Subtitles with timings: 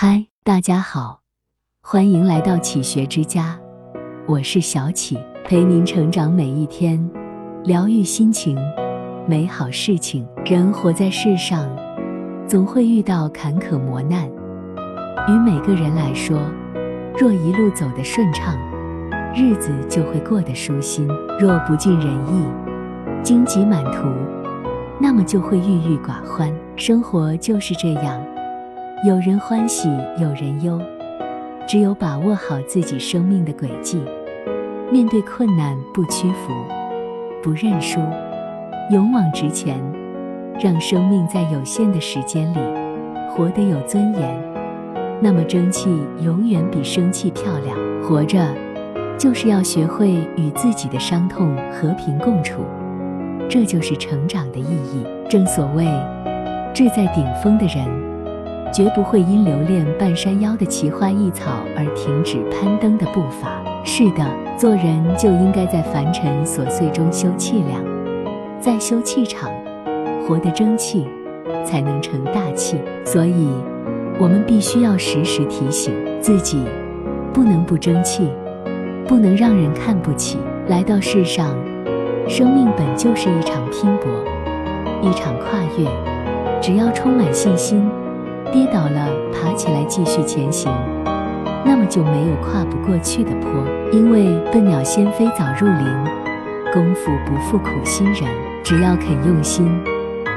[0.00, 1.22] 嗨，大家好，
[1.82, 3.58] 欢迎来到启学之家，
[4.28, 7.04] 我是小启，陪您成长每一天，
[7.64, 8.56] 疗愈心情，
[9.26, 10.24] 美好事情。
[10.44, 11.68] 人活在世上，
[12.46, 14.30] 总会遇到坎坷磨难，
[15.26, 16.38] 与每个人来说，
[17.18, 18.56] 若一路走得顺畅，
[19.34, 21.08] 日子就会过得舒心；
[21.40, 22.46] 若不尽人意，
[23.24, 24.06] 荆棘满途，
[25.00, 26.56] 那么就会郁郁寡欢。
[26.76, 28.24] 生活就是这样。
[29.04, 29.88] 有人欢喜，
[30.20, 30.76] 有人忧，
[31.68, 33.96] 只有把握好自己生命的轨迹，
[34.90, 36.52] 面对困难不屈服，
[37.40, 38.00] 不认输，
[38.90, 39.80] 勇往直前，
[40.60, 42.58] 让生命在有限的时间里
[43.30, 44.36] 活得有尊严，
[45.20, 45.88] 那么争气
[46.20, 47.78] 永远比生气漂亮。
[48.02, 48.52] 活着，
[49.16, 52.62] 就是要学会与自己的伤痛和平共处，
[53.48, 55.06] 这就是成长的意义。
[55.30, 55.86] 正所谓，
[56.74, 58.07] 志在顶峰的人。
[58.72, 63.62] 绝不会因留恋半山腰的奇花异草而停止攀登的步伐。
[63.84, 64.24] 是的，
[64.56, 67.82] 做人就应该在凡尘琐碎中修气量，
[68.60, 69.50] 在修气场，
[70.26, 71.08] 活得争气，
[71.64, 72.76] 才能成大器。
[73.04, 73.48] 所以，
[74.18, 76.62] 我们必须要时时提醒自己，
[77.32, 78.28] 不能不争气，
[79.06, 80.38] 不能让人看不起。
[80.68, 81.56] 来到世上，
[82.28, 84.10] 生命本就是一场拼搏，
[85.02, 85.88] 一场跨越。
[86.60, 87.88] 只要充满信心。
[88.52, 90.72] 跌倒了，爬起来继续前行，
[91.64, 93.50] 那么就没有跨不过去的坡。
[93.92, 95.86] 因为笨鸟先飞早入林，
[96.72, 98.24] 功夫不负苦心人。
[98.64, 99.66] 只要肯用心，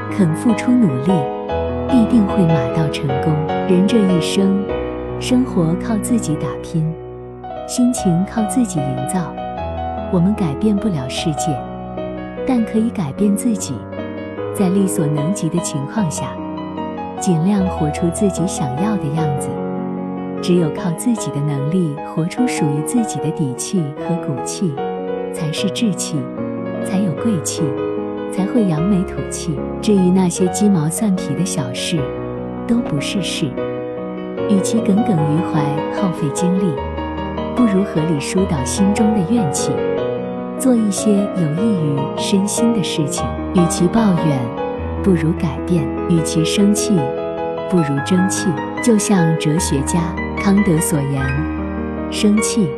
[0.09, 1.12] 肯付出努力，
[1.89, 3.34] 必定会马到成功。
[3.67, 4.64] 人这一生，
[5.20, 6.94] 生活靠自己打拼，
[7.67, 9.34] 心情靠自己营造。
[10.14, 11.58] 我们改变不了世界，
[12.48, 13.76] 但可以改变自己。
[14.54, 16.28] 在力所能及的情况下。
[17.22, 19.47] 尽量活出自己想要的样子。
[20.41, 24.73] 只有靠自己的能力活出属于自己的底气和骨气，
[25.31, 26.17] 才是志气，
[26.83, 27.61] 才有贵气，
[28.31, 29.55] 才会扬眉吐气。
[29.80, 31.99] 至于那些鸡毛蒜皮的小事，
[32.67, 33.45] 都不是事。
[34.49, 35.61] 与其耿耿于怀、
[35.95, 36.73] 耗费精力，
[37.55, 39.71] 不如合理疏导心中的怨气，
[40.58, 43.23] 做一些有益于身心的事情。
[43.54, 44.61] 与其抱怨。
[45.04, 46.94] 不如改变，与其生气，
[47.70, 48.48] 不如争气。
[48.84, 50.00] 就像哲学家
[50.38, 51.22] 康德所言
[52.12, 52.70] ：“生气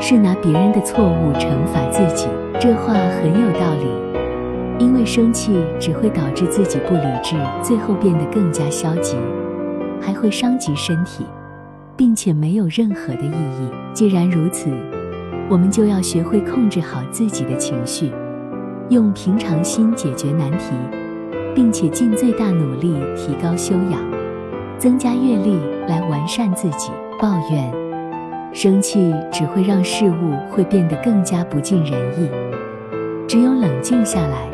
[0.00, 2.28] 是拿别人的错误惩罚自己。”
[2.60, 9.16] 这话很有道理，因为生气只会导致自己不理智，最后变得更加消极，
[10.00, 11.24] 还会伤及身体，
[11.96, 13.70] 并且没有任何的意义。
[13.92, 14.70] 既然如此，
[15.48, 18.10] 我们就要学会控制好自己的情绪，
[18.88, 20.74] 用平常心解决难题。
[21.58, 24.00] 并且尽最大努力提高修养，
[24.78, 25.58] 增加阅历
[25.88, 26.92] 来完善自己。
[27.20, 27.68] 抱怨、
[28.52, 32.30] 生气只会让事物会变得更加不尽人意。
[33.26, 34.48] 只有冷静下来，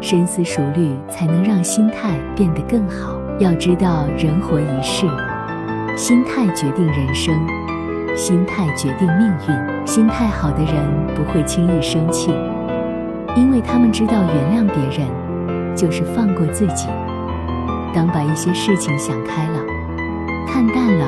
[0.00, 3.16] 深思熟虑，才能让心态变得更好。
[3.38, 5.06] 要知道，人活一世，
[5.96, 7.32] 心态决定人生，
[8.16, 9.86] 心态决定命运。
[9.86, 10.74] 心态好的人
[11.14, 12.32] 不会轻易生气，
[13.36, 15.23] 因为他们知道原谅别人。
[15.74, 16.88] 就是放过自己。
[17.94, 19.58] 当把一些事情想开了、
[20.46, 21.06] 看淡了，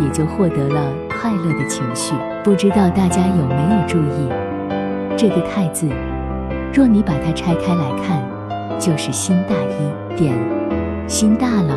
[0.00, 0.80] 也就获得了
[1.20, 2.14] 快乐的情绪。
[2.42, 4.28] 不知道大家有没有注意
[5.16, 5.88] 这个“太”字？
[6.72, 8.22] 若你把它拆开来看，
[8.78, 10.34] 就是心大一点。
[11.06, 11.76] 心大了，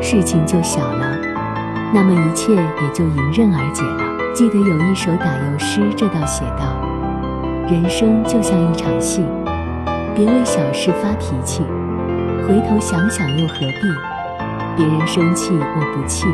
[0.00, 1.18] 事情就小了，
[1.92, 4.34] 那么一切也就迎刃而解了。
[4.34, 6.80] 记得有一首打油诗，这道写道
[7.70, 9.22] ：“人生就像一场戏。”
[10.18, 11.62] 别为小事发脾气，
[12.42, 14.76] 回头想想又何必？
[14.76, 16.26] 别人生气我不气，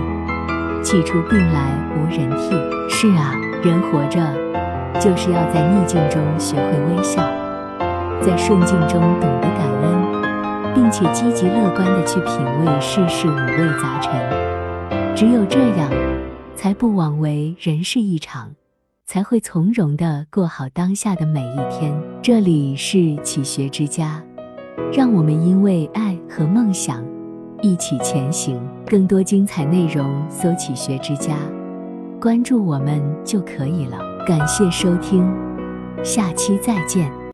[0.82, 2.54] 气出病来无人替。
[2.88, 4.18] 是啊，人活着
[4.98, 7.30] 就是要在逆境中学会微笑，
[8.22, 15.14] 在顺境中懂得感恩，并且积极乐观地去品味世事五味杂陈。
[15.14, 15.90] 只有这样，
[16.56, 18.52] 才不枉为人世一场。
[19.14, 21.94] 才会从容地过好当下的每一天。
[22.20, 24.20] 这里是启学之家，
[24.92, 27.00] 让我们因为爱和梦想
[27.62, 28.60] 一起前行。
[28.84, 31.36] 更多精彩内容，搜“启学之家”，
[32.20, 34.00] 关注我们就可以了。
[34.26, 35.24] 感谢收听，
[36.02, 37.08] 下期再见。